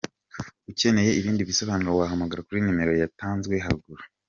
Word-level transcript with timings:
Ukeneye 0.71 1.11
ibindi 1.19 1.47
bisobanuro 1.49 1.91
wahamagara 1.99 2.45
kuri 2.47 2.59
numero 2.65 2.91
yatanzwe 3.01 3.53
haruguru. 3.63 4.03